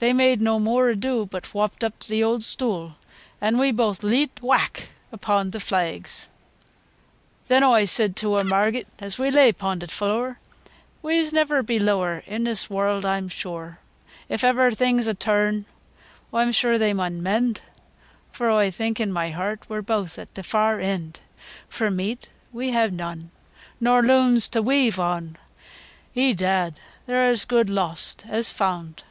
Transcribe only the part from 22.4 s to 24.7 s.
we ha' none; Nor looms t'